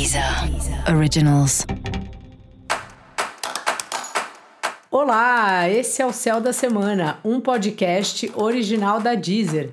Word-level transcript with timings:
Deezer 0.00 0.24
Originals. 0.96 1.66
Olá, 4.90 5.68
esse 5.68 6.00
é 6.00 6.06
o 6.06 6.12
Céu 6.12 6.40
da 6.40 6.54
Semana, 6.54 7.18
um 7.22 7.38
podcast 7.38 8.32
original 8.34 8.98
da 8.98 9.14
Deezer. 9.14 9.68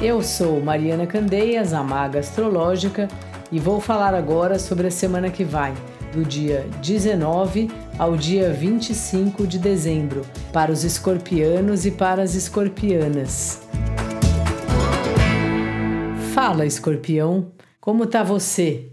Eu 0.00 0.22
sou 0.22 0.62
Mariana 0.62 1.06
Candeias, 1.06 1.74
a 1.74 1.82
maga 1.82 2.20
astrológica, 2.20 3.06
e 3.52 3.60
vou 3.60 3.78
falar 3.78 4.14
agora 4.14 4.58
sobre 4.58 4.86
a 4.86 4.90
semana 4.90 5.28
que 5.28 5.44
vai, 5.44 5.74
do 6.10 6.24
dia 6.24 6.66
19 6.80 7.70
ao 7.98 8.16
dia 8.16 8.50
25 8.50 9.46
de 9.46 9.58
dezembro, 9.58 10.24
para 10.54 10.72
os 10.72 10.84
escorpianos 10.84 11.84
e 11.84 11.90
para 11.90 12.22
as 12.22 12.34
escorpianas. 12.34 13.68
Fala, 16.42 16.64
escorpião, 16.64 17.52
como 17.82 18.06
tá 18.06 18.22
você? 18.22 18.86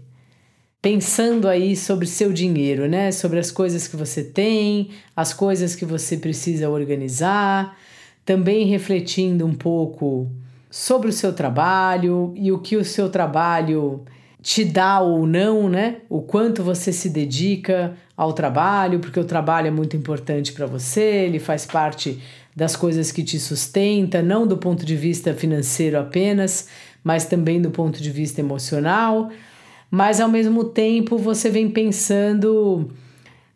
Pensando 0.82 1.48
aí 1.48 1.74
sobre 1.74 2.06
seu 2.06 2.30
dinheiro, 2.30 2.86
né? 2.86 3.10
Sobre 3.10 3.38
as 3.38 3.50
coisas 3.50 3.88
que 3.88 3.96
você 3.96 4.22
tem, 4.22 4.90
as 5.16 5.32
coisas 5.32 5.74
que 5.74 5.86
você 5.86 6.18
precisa 6.18 6.68
organizar, 6.68 7.74
também 8.22 8.66
refletindo 8.66 9.46
um 9.46 9.54
pouco 9.54 10.30
sobre 10.70 11.08
o 11.08 11.12
seu 11.12 11.32
trabalho 11.32 12.34
e 12.36 12.52
o 12.52 12.58
que 12.58 12.76
o 12.76 12.84
seu 12.84 13.08
trabalho 13.08 14.04
te 14.42 14.62
dá 14.62 15.00
ou 15.00 15.26
não, 15.26 15.70
né? 15.70 16.02
O 16.10 16.20
quanto 16.20 16.62
você 16.62 16.92
se 16.92 17.08
dedica 17.08 17.96
ao 18.14 18.34
trabalho, 18.34 18.98
porque 18.98 19.18
o 19.18 19.24
trabalho 19.24 19.68
é 19.68 19.70
muito 19.70 19.96
importante 19.96 20.52
para 20.52 20.66
você, 20.66 21.00
ele 21.00 21.38
faz 21.38 21.64
parte 21.64 22.20
das 22.54 22.74
coisas 22.74 23.12
que 23.12 23.22
te 23.22 23.38
sustenta, 23.38 24.20
não 24.20 24.44
do 24.44 24.56
ponto 24.56 24.84
de 24.84 24.96
vista 24.96 25.32
financeiro 25.32 25.96
apenas, 25.96 26.66
mas 27.02 27.24
também 27.24 27.60
do 27.60 27.70
ponto 27.70 28.02
de 28.02 28.10
vista 28.10 28.40
emocional. 28.40 29.30
Mas 29.90 30.20
ao 30.20 30.28
mesmo 30.28 30.64
tempo 30.64 31.16
você 31.16 31.48
vem 31.48 31.70
pensando, 31.70 32.90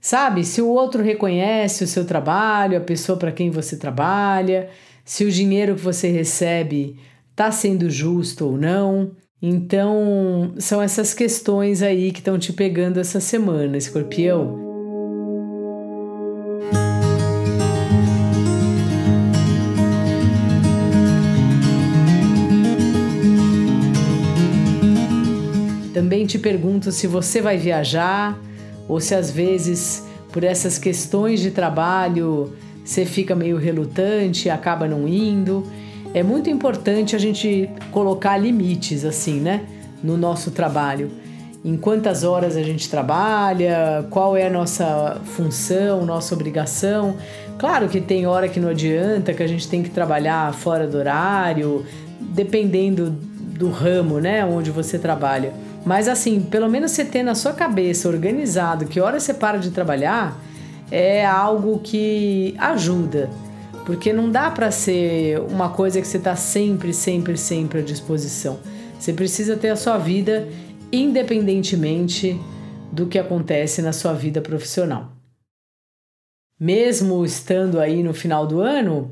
sabe, 0.00 0.44
se 0.44 0.62
o 0.62 0.69
outro 0.69 1.03
reconhece 1.03 1.84
o 1.84 1.89
seu 1.89 2.05
trabalho, 2.05 2.78
a 2.78 2.81
pessoa 2.81 3.19
para 3.19 3.33
quem 3.33 3.50
você 3.50 3.77
trabalha, 3.77 4.70
se 5.05 5.25
o 5.25 5.31
dinheiro 5.31 5.75
que 5.75 5.83
você 5.83 6.08
recebe 6.08 6.97
está 7.31 7.50
sendo 7.50 7.91
justo 7.91 8.47
ou 8.47 8.56
não. 8.56 9.12
Então, 9.41 10.55
são 10.59 10.81
essas 10.81 11.12
questões 11.12 11.83
aí 11.83 12.12
que 12.12 12.20
estão 12.20 12.38
te 12.38 12.53
pegando 12.53 13.00
essa 13.00 13.20
semana, 13.20 13.77
escorpião. 13.77 14.72
Também 26.03 26.27
te 26.27 26.36
pergunto 26.36 26.91
se 26.91 27.06
você 27.06 27.41
vai 27.41 27.56
viajar 27.56 28.36
ou 28.89 29.00
se 29.00 29.14
às 29.14 29.31
vezes, 29.31 30.05
por 30.33 30.42
essas 30.42 30.77
questões 30.77 31.39
de 31.39 31.53
trabalho, 31.53 32.55
você 32.84 33.06
fica 33.06 33.36
meio 33.36 33.56
relutante 33.56 34.50
acaba 34.50 34.89
não 34.89 35.06
indo. 35.06 35.64
É 36.12 36.20
muito 36.20 36.50
importante 36.50 37.14
a 37.14 37.20
gente 37.20 37.70
colocar 37.92 38.36
limites, 38.36 39.05
assim, 39.05 39.39
né, 39.39 39.61
no 40.03 40.17
nosso 40.17 40.50
trabalho. 40.50 41.09
Em 41.64 41.77
quantas 41.77 42.25
horas 42.25 42.56
a 42.56 42.64
gente 42.64 42.91
trabalha, 42.91 44.05
qual 44.11 44.37
é 44.37 44.48
a 44.48 44.50
nossa 44.50 45.20
função, 45.25 46.05
nossa 46.05 46.34
obrigação. 46.34 47.14
Claro 47.61 47.89
que 47.89 48.00
tem 48.00 48.27
hora 48.27 48.48
que 48.48 48.59
não 48.59 48.70
adianta, 48.70 49.33
que 49.33 49.42
a 49.42 49.47
gente 49.47 49.69
tem 49.69 49.84
que 49.84 49.91
trabalhar 49.91 50.53
fora 50.53 50.84
do 50.84 50.98
horário, 50.98 51.87
dependendo 52.19 53.09
do 53.09 53.70
ramo, 53.70 54.19
né, 54.19 54.44
onde 54.44 54.72
você 54.72 54.98
trabalha. 54.98 55.53
Mas 55.84 56.08
assim, 56.08 56.41
pelo 56.41 56.69
menos 56.69 56.92
você 56.92 57.05
ter 57.05 57.22
na 57.22 57.34
sua 57.34 57.52
cabeça 57.52 58.08
organizado 58.08 58.86
que 58.86 59.00
hora 59.00 59.19
você 59.19 59.34
para 59.34 59.58
de 59.58 59.70
trabalhar 59.70 60.38
é 60.91 61.26
algo 61.26 61.81
que 61.81 62.54
ajuda. 62.59 63.28
Porque 63.84 64.12
não 64.12 64.31
dá 64.31 64.50
para 64.50 64.70
ser 64.70 65.41
uma 65.41 65.70
coisa 65.70 66.00
que 66.00 66.06
você 66.06 66.19
está 66.19 66.37
sempre, 66.37 66.93
sempre, 66.93 67.37
sempre 67.37 67.81
à 67.81 67.82
disposição. 67.82 68.60
Você 68.98 69.12
precisa 69.12 69.56
ter 69.56 69.70
a 69.70 69.76
sua 69.76 69.98
vida 69.98 70.48
independentemente 70.93 72.38
do 72.93 73.06
que 73.06 73.19
acontece 73.19 73.81
na 73.82 73.93
sua 73.93 74.12
vida 74.12 74.41
profissional. 74.41 75.10
Mesmo 76.60 77.25
estando 77.25 77.81
aí 77.81 78.03
no 78.04 78.14
final 78.14 78.47
do 78.47 78.60
ano, 78.60 79.10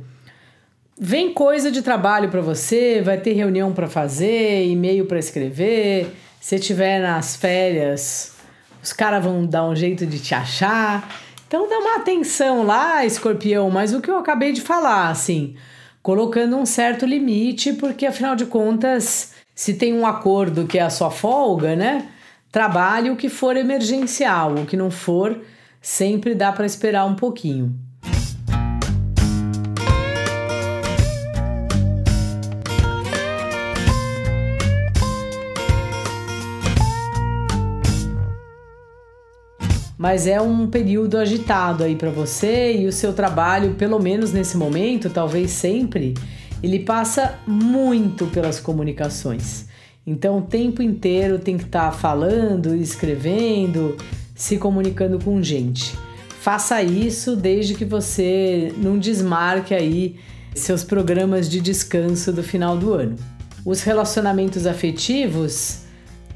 vem 0.97 1.33
coisa 1.33 1.73
de 1.73 1.83
trabalho 1.83 2.29
para 2.29 2.43
você, 2.43 3.01
vai 3.03 3.19
ter 3.19 3.33
reunião 3.33 3.73
para 3.73 3.89
fazer, 3.89 4.67
e-mail 4.69 5.07
para 5.07 5.19
escrever, 5.19 6.15
se 6.41 6.59
tiver 6.59 7.01
nas 7.01 7.37
férias, 7.37 8.35
os 8.83 8.93
caras 8.93 9.23
vão 9.23 9.45
dar 9.45 9.69
um 9.69 9.77
jeito 9.77 10.07
de 10.07 10.19
te 10.19 10.35
achar. 10.35 11.09
Então 11.47 11.69
dá 11.69 11.79
uma 11.79 11.97
atenção 11.97 12.65
lá, 12.65 13.05
escorpião, 13.05 13.71
mas 13.71 13.93
o 13.93 14.01
que 14.01 14.11
eu 14.11 14.17
acabei 14.17 14.53
de 14.53 14.63
falar, 14.63 15.11
assim, 15.11 15.55
colocando 16.03 16.57
um 16.57 16.65
certo 16.65 17.05
limite, 17.05 17.75
porque 17.75 18.07
afinal 18.07 18.35
de 18.35 18.47
contas, 18.47 19.35
se 19.55 19.75
tem 19.75 19.93
um 19.93 20.07
acordo 20.07 20.67
que 20.67 20.79
é 20.79 20.83
a 20.83 20.91
sua 20.91 21.11
folga, 21.11 21.77
né? 21.77 22.09
Trabalhe 22.51 23.11
o 23.11 23.17
que 23.17 23.29
for 23.29 23.57
emergencial, 23.57 24.55
o 24.55 24.67
que 24.67 24.77
não 24.77 24.91
for, 24.91 25.39
sempre 25.81 26.35
dá 26.35 26.51
para 26.51 26.67
esperar 26.67 27.05
um 27.05 27.15
pouquinho. 27.15 27.79
Mas 40.01 40.27
é 40.27 40.41
um 40.41 40.67
período 40.67 41.19
agitado 41.19 41.85
aí 41.85 41.95
para 41.95 42.09
você 42.09 42.75
e 42.75 42.87
o 42.87 42.93
seu 42.93 43.13
trabalho, 43.13 43.75
pelo 43.75 43.99
menos 43.99 44.33
nesse 44.33 44.57
momento, 44.57 45.11
talvez 45.11 45.51
sempre, 45.51 46.15
ele 46.63 46.79
passa 46.79 47.39
muito 47.47 48.27
pelas 48.29 48.59
comunicações. 48.59 49.67
Então, 50.07 50.39
o 50.39 50.41
tempo 50.41 50.83
inteiro 50.83 51.39
tem 51.39 51.59
que 51.59 51.65
estar 51.65 51.91
tá 51.91 51.93
falando, 51.93 52.75
escrevendo, 52.75 53.95
se 54.35 54.57
comunicando 54.57 55.23
com 55.23 55.43
gente. 55.43 55.95
Faça 56.41 56.83
isso 56.83 57.37
desde 57.37 57.75
que 57.75 57.85
você 57.85 58.73
não 58.79 58.99
desmarque 58.99 59.75
aí 59.75 60.17
seus 60.55 60.83
programas 60.83 61.47
de 61.47 61.61
descanso 61.61 62.33
do 62.33 62.43
final 62.43 62.75
do 62.75 62.95
ano. 62.95 63.17
Os 63.67 63.83
relacionamentos 63.83 64.67
afetivos 64.67 65.81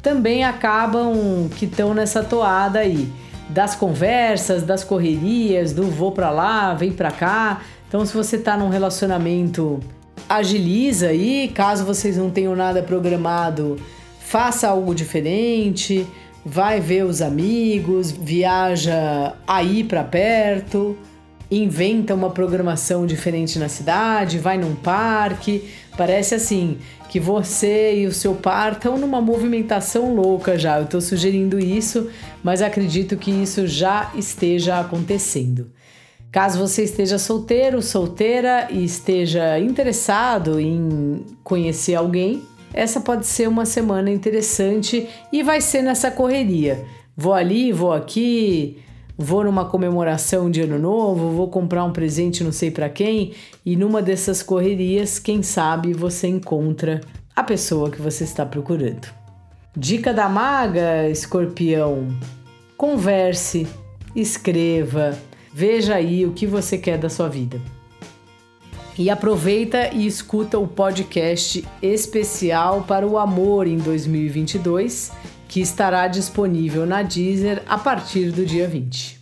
também 0.03 0.45
acabam 0.45 1.49
que 1.57 1.65
estão 1.65 1.95
nessa 1.95 2.23
toada 2.23 2.81
aí 2.81 3.11
das 3.49 3.75
conversas, 3.75 4.63
das 4.63 4.85
correrias, 4.85 5.73
do 5.73 5.85
vou 5.85 6.13
para 6.13 6.31
lá, 6.31 6.75
vem 6.75 6.93
para 6.93 7.11
cá. 7.11 7.61
Então, 7.89 8.05
se 8.05 8.15
você 8.15 8.39
tá 8.39 8.57
num 8.57 8.69
relacionamento, 8.69 9.81
agiliza 10.29 11.09
aí, 11.09 11.51
caso 11.55 11.85
vocês 11.85 12.17
não 12.17 12.31
tenham 12.31 12.57
nada 12.57 12.83
programado, 12.83 13.77
faça 14.19 14.69
algo 14.69 14.95
diferente, 14.95 16.07
vai 16.45 16.81
ver 16.81 17.05
os 17.05 17.23
amigos, 17.23 18.11
viaja 18.11 19.35
aí 19.47 19.85
para 19.85 20.03
perto 20.03 20.97
inventa 21.51 22.15
uma 22.15 22.31
programação 22.31 23.07
diferente 23.07 23.59
na 23.59 23.69
cidade, 23.69 24.39
vai 24.39 24.59
num 24.59 24.75
parque. 24.75 25.69
Parece 25.97 26.35
assim 26.35 26.79
que 27.09 27.21
você 27.21 28.01
e 28.01 28.07
o 28.07 28.13
seu 28.13 28.35
par 28.35 28.73
estão 28.73 28.99
numa 28.99 29.21
movimentação 29.21 30.15
louca 30.15 30.59
já. 30.59 30.79
Eu 30.79 30.85
estou 30.85 31.01
sugerindo 31.01 31.59
isso, 31.59 32.11
mas 32.43 32.61
acredito 32.61 33.17
que 33.17 33.31
isso 33.31 33.67
já 33.67 34.11
esteja 34.17 34.81
acontecendo. 34.81 35.71
Caso 36.33 36.59
você 36.59 36.83
esteja 36.83 37.17
solteiro, 37.17 37.81
solteira 37.81 38.67
e 38.69 38.85
esteja 38.85 39.57
interessado 39.61 40.59
em 40.59 41.25
conhecer 41.45 41.95
alguém, 41.95 42.43
essa 42.73 43.01
pode 43.01 43.25
ser 43.25 43.49
uma 43.49 43.65
semana 43.65 44.11
interessante 44.11 45.09
e 45.33 45.45
vai 45.45 45.61
ser 45.61 45.81
nessa 45.81 46.11
correria. 46.11 46.85
Vou 47.17 47.33
ali, 47.33 47.71
vou 47.71 47.93
aqui, 47.93 48.79
vou 49.17 49.45
numa 49.45 49.65
comemoração 49.65 50.51
de 50.51 50.63
ano 50.63 50.79
novo, 50.79 51.31
vou 51.31 51.49
comprar 51.49 51.85
um 51.85 51.93
presente 51.93 52.43
não 52.43 52.53
sei 52.53 52.71
para 52.71 52.89
quem, 52.89 53.33
e 53.65 53.77
numa 53.77 54.03
dessas 54.03 54.43
correrias, 54.43 55.19
quem 55.19 55.43
sabe 55.43 55.93
você 55.93 56.29
encontra 56.29 57.01
a 57.35 57.43
pessoa 57.43 57.91
que 57.91 58.01
você 58.01 58.25
está 58.25 58.45
procurando. 58.45 59.09
Dica 59.77 60.13
da 60.13 60.29
maga, 60.29 61.09
escorpião: 61.09 62.09
converse, 62.77 63.67
escreva, 64.15 65.17
veja 65.53 65.97
aí 65.97 66.25
o 66.27 66.33
que 66.33 66.47
você 66.47 66.79
quer 66.79 66.99
da 66.99 67.09
sua 67.09 67.29
vida. 67.29 67.61
E 68.97 69.11
aproveita 69.11 69.93
e 69.93 70.07
escuta 70.07 70.57
o 70.57 70.69
podcast 70.69 71.65
especial 71.83 72.85
para 72.87 73.05
o 73.05 73.19
amor 73.19 73.67
em 73.67 73.77
2022 73.77 75.11
que 75.55 75.61
estará 75.61 76.09
disponível 76.09 76.85
na 76.85 77.03
Deezer 77.03 77.63
a 77.69 77.79
partir 77.79 78.33
do 78.33 78.45
dia 78.45 78.67
20. 78.67 79.21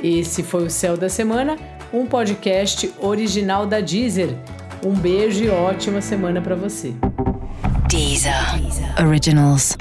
Esse 0.00 0.44
foi 0.44 0.66
o 0.66 0.70
Céu 0.70 0.96
da 0.96 1.08
Semana, 1.08 1.56
um 1.92 2.06
podcast 2.06 2.94
original 3.00 3.66
da 3.66 3.80
Deezer. 3.80 4.36
Um 4.84 4.94
beijo 4.94 5.42
e 5.42 5.50
ótima 5.50 6.00
semana 6.00 6.40
para 6.40 6.54
você. 6.54 6.94
Deezer. 7.88 8.34
Originals. 9.04 9.76